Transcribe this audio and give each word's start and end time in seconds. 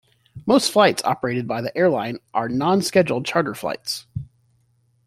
Most 0.47 0.71
flights 0.71 1.03
operated 1.05 1.47
by 1.47 1.61
the 1.61 1.77
airline 1.77 2.17
are 2.33 2.49
non-scheduled 2.49 3.23
charter 3.23 3.53
flights. 3.53 4.07